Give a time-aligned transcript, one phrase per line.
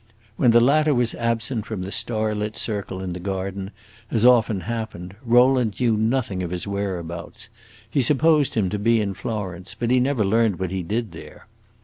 [0.35, 3.69] When the latter was absent from the star lit circle in the garden,
[4.09, 7.49] as often happened, Rowland knew nothing of his whereabouts;
[7.87, 11.45] he supposed him to be in Florence, but he never learned what he did there.